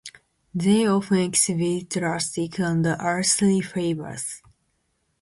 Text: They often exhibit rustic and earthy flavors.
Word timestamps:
They 0.55 0.87
often 0.87 1.19
exhibit 1.19 1.95
rustic 1.97 2.57
and 2.59 2.83
earthy 2.87 3.61
flavors. 3.61 4.41